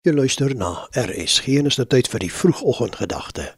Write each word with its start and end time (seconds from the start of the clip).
Jy 0.00 0.14
luister 0.16 0.54
na 0.56 0.86
RSG 0.96 1.58
en 1.60 1.66
is 1.68 1.76
dit 1.76 1.88
tyd 1.92 2.06
vir 2.08 2.22
die 2.22 2.30
vroegoggendgedagte. 2.32 3.50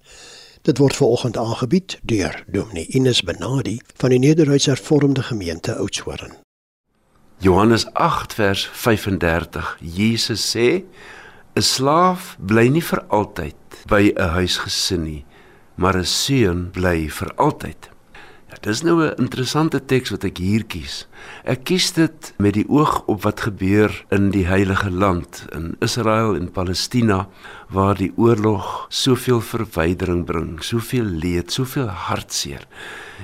Dit 0.66 0.80
word 0.82 0.96
veraloggend 0.98 1.36
aangebied 1.38 1.94
deur 2.02 2.34
Dominee 2.50 2.88
Ines 2.98 3.20
Benadi 3.22 3.76
van 4.00 4.10
die 4.10 4.18
Nederduitse 4.18 4.72
Hervormde 4.72 5.22
Gemeente 5.22 5.76
Oudtshoorn. 5.78 6.34
Johannes 7.46 7.86
8 7.94 8.34
vers 8.34 8.64
35. 8.72 9.76
Jesus 9.78 10.42
sê: 10.56 10.82
"’n 11.54 11.62
Slaaf 11.62 12.34
bly 12.42 12.66
nie 12.74 12.82
vir 12.90 13.04
altyd 13.06 13.86
by 13.86 14.10
'n 14.10 14.34
huisgesin 14.34 15.02
nie, 15.02 15.24
maar 15.78 15.94
'n 15.94 16.04
seun 16.04 16.70
bly 16.74 17.06
vir 17.08 17.34
altyd." 17.36 17.91
Dis 18.60 18.82
nou 18.82 19.02
'n 19.02 19.14
interessante 19.16 19.84
teks 19.84 20.10
wat 20.10 20.24
ek 20.24 20.38
hier 20.38 20.64
kies. 20.64 21.06
Ek 21.44 21.64
kies 21.64 21.92
dit 21.92 22.34
met 22.38 22.54
die 22.54 22.68
oog 22.68 23.02
op 23.06 23.22
wat 23.22 23.40
gebeur 23.40 24.04
in 24.10 24.30
die 24.30 24.46
Heilige 24.46 24.90
Land 24.90 25.46
in 25.52 25.76
Israel 25.80 26.36
en 26.36 26.50
Palestina 26.50 27.28
waar 27.68 27.96
die 27.96 28.12
oorlog 28.16 28.86
soveel 28.88 29.40
verwydering 29.40 30.24
bring, 30.24 30.62
soveel 30.62 31.04
leed, 31.04 31.52
soveel 31.52 31.88
hartseer. 31.88 32.66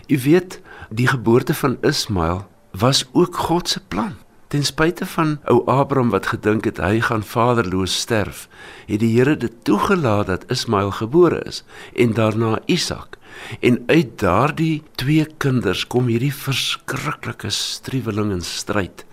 U 0.09 0.19
weet, 0.19 0.61
die 0.91 1.07
geboorte 1.07 1.55
van 1.55 1.79
Ismael 1.81 2.49
was 2.73 3.09
ook 3.13 3.37
God 3.37 3.69
se 3.69 3.81
plan. 3.89 4.17
Ten 4.49 4.65
spyte 4.65 5.07
van 5.07 5.37
ou 5.45 5.61
Abraham 5.69 6.11
wat 6.11 6.31
gedink 6.33 6.65
het 6.65 6.79
hy 6.81 7.03
gaan 7.05 7.23
vaderloos 7.23 7.93
sterf, 8.01 8.47
het 8.89 9.03
die 9.03 9.11
Here 9.13 9.37
dit 9.37 9.53
toegelaat 9.69 10.27
dat 10.27 10.47
Ismael 10.49 10.91
gebore 10.91 11.43
is 11.45 11.65
en 11.93 12.15
daarna 12.17 12.59
Isak. 12.65 13.19
En 13.61 13.83
uit 13.87 14.19
daardie 14.19 14.83
twee 14.95 15.27
kinders 15.37 15.87
kom 15.87 16.09
hierdie 16.09 16.33
verskriklike 16.33 17.51
striweling 17.53 18.33
en 18.33 18.43
stryd. 18.43 19.05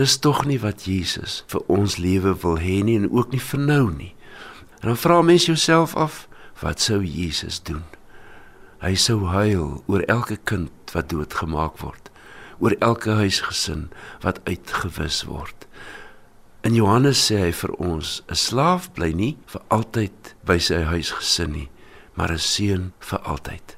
Dis 0.00 0.16
tog 0.18 0.46
nie 0.48 0.58
wat 0.62 0.86
Jesus 0.88 1.42
vir 1.52 1.62
ons 1.68 1.98
lewe 2.00 2.32
wil 2.42 2.56
hê 2.56 2.80
nie 2.86 2.96
en 2.96 3.10
ook 3.12 3.34
nie 3.36 3.44
vir 3.50 3.60
nou 3.60 3.84
nie. 3.92 4.14
En 4.80 4.94
dan 4.94 4.96
vra 4.96 5.20
mens 5.22 5.44
jouself 5.46 5.96
af, 5.96 6.24
wat 6.64 6.80
sou 6.80 7.02
Jesus 7.04 7.60
doen? 7.60 7.84
Hy 8.80 8.94
sou 8.96 9.26
huil 9.28 9.82
oor 9.92 10.04
elke 10.08 10.38
kind 10.48 10.72
wat 10.94 11.10
doodgemaak 11.12 11.82
word, 11.84 12.09
oor 12.60 12.76
elke 12.80 13.10
huisgesin 13.10 13.90
wat 14.20 14.40
uitgewis 14.44 15.24
word. 15.24 15.66
In 16.62 16.74
Johannes 16.74 17.20
sê 17.26 17.40
hy 17.40 17.52
vir 17.52 17.72
ons, 17.80 18.22
'n 18.28 18.34
slaaf 18.34 18.92
bly 18.92 19.12
nie 19.12 19.36
vir 19.46 19.62
altyd 19.68 20.34
by 20.44 20.58
sy 20.58 20.84
huisgesin 20.84 21.52
nie 21.52 21.68
maar 22.20 22.32
'n 22.32 22.38
seun 22.38 22.92
vir 22.98 23.18
altyd. 23.18 23.76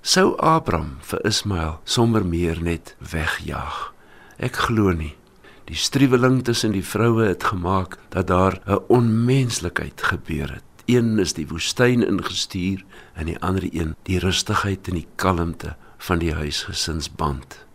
Sou 0.00 0.36
Abraham 0.36 0.96
vir 1.00 1.20
Ismael 1.26 1.80
sommer 1.84 2.26
meer 2.26 2.62
net 2.62 2.96
wegjaag? 2.98 3.92
Ek 4.38 4.56
glo 4.56 4.92
nie. 4.92 5.16
Die 5.64 5.76
striweling 5.76 6.42
tussen 6.44 6.72
die 6.72 6.84
vroue 6.84 7.24
het 7.26 7.44
gemaak 7.44 7.98
dat 8.08 8.26
daar 8.26 8.60
'n 8.66 8.84
onmenslikheid 8.88 10.02
gebeur 10.02 10.50
het. 10.52 10.64
Een 10.86 11.18
is 11.18 11.32
die 11.32 11.46
woestyn 11.46 12.02
ingestuur 12.02 12.84
en 13.14 13.26
die 13.26 13.38
ander 13.38 13.68
een 13.70 13.94
die 14.02 14.18
rustigheid 14.18 14.88
en 14.88 14.94
die 14.94 15.08
kalmte 15.16 15.76
van 15.98 16.18
die 16.18 16.34
huisgesinsband. 16.34 17.66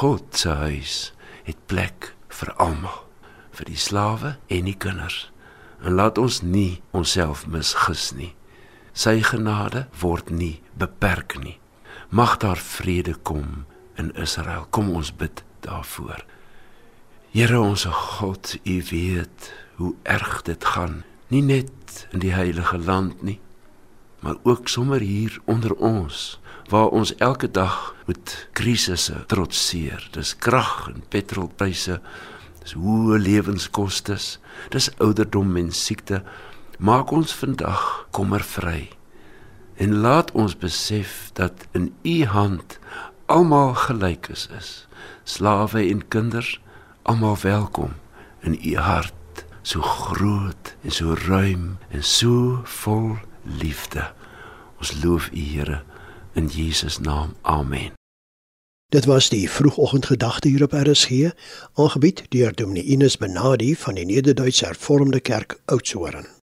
God 0.00 0.22
se 0.32 0.48
huis 0.48 1.12
het 1.44 1.58
plek 1.68 2.14
vir 2.32 2.48
almal, 2.56 3.02
vir 3.52 3.66
die 3.68 3.76
slawe 3.76 4.30
en 4.48 4.68
die 4.70 4.76
kinders. 4.80 5.26
En 5.84 5.98
laat 5.98 6.16
ons 6.16 6.38
nie 6.40 6.80
onsself 6.96 7.42
misgis 7.44 8.06
nie. 8.16 8.30
Sy 8.96 9.18
genade 9.20 9.82
word 10.00 10.32
nie 10.32 10.62
beperk 10.80 11.36
nie. 11.42 11.58
Mag 12.08 12.38
daar 12.40 12.56
vrede 12.56 13.12
kom 13.28 13.66
in 14.00 14.08
Israel. 14.16 14.64
Kom 14.72 14.88
ons 14.96 15.12
bid 15.12 15.44
daarvoor. 15.68 16.24
Here 17.36 17.60
ons 17.60 17.84
God, 17.84 18.56
U 18.64 18.80
weet 18.88 19.52
hoe 19.76 19.92
erg 20.08 20.40
dit 20.48 20.64
gaan, 20.64 21.02
nie 21.28 21.44
net 21.44 22.06
in 22.08 22.24
die 22.24 22.32
heilige 22.32 22.80
land 22.80 23.20
nie, 23.20 23.36
maar 24.20 24.36
ook 24.42 24.68
sommer 24.68 25.00
hier 25.00 25.40
onder 25.44 25.74
ons 25.74 26.40
waar 26.68 26.88
ons 26.88 27.14
elke 27.14 27.50
dag 27.50 27.94
met 28.06 28.48
krisisse 28.52 29.24
trotseer. 29.26 30.08
Dis 30.12 30.36
krag 30.36 30.88
en 30.92 31.02
petrolpryse, 31.08 32.00
dis 32.62 32.76
hoë 32.78 33.18
lewenskoste, 33.18 34.16
dis 34.70 34.90
ouderdom 34.98 35.56
en 35.56 35.72
siekte 35.72 36.22
maak 36.78 37.10
ons 37.12 37.34
vandag 37.34 38.06
kommervry 38.16 38.88
en 39.80 39.94
laat 40.04 40.30
ons 40.32 40.56
besef 40.56 41.30
dat 41.32 41.66
in 41.76 41.90
u 42.02 42.24
hand 42.24 42.78
almal 43.26 43.74
gelyk 43.74 44.28
is, 44.32 44.48
is 44.56 44.70
slawe 45.24 45.82
en 45.82 46.00
kinders 46.08 46.58
almal 47.02 47.36
welkom 47.42 47.96
in 48.40 48.56
u 48.60 48.76
hart 48.76 49.44
so 49.62 49.80
groot 49.80 50.74
en 50.82 50.92
so 50.92 51.16
ruim 51.26 51.76
en 51.88 52.04
so 52.04 52.60
vol 52.80 53.16
liefde. 53.42 54.12
Ons 54.78 55.02
loof 55.02 55.30
u 55.32 55.38
Here 55.38 55.82
in 56.32 56.46
Jesus 56.46 56.98
naam. 56.98 57.34
Amen. 57.42 57.92
Dit 58.90 59.04
was 59.04 59.28
die 59.28 59.50
vroegoggendgedagte 59.50 60.48
hier 60.48 60.62
op 60.62 60.72
RSG, 60.72 61.30
aangebied 61.74 62.24
deur 62.28 62.54
Dominee 62.54 62.82
Ines 62.82 63.16
Benadi 63.16 63.76
van 63.76 63.94
die 63.94 64.04
Nederduitse 64.04 64.64
Hervormde 64.64 65.20
Kerk 65.20 65.60
Oudtshoorn. 65.64 66.39